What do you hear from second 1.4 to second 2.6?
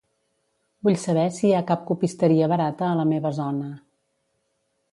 hi ha cap copisteria